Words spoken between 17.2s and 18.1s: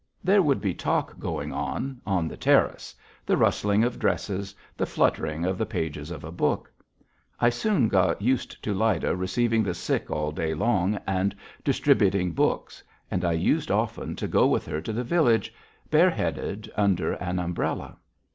umbrella.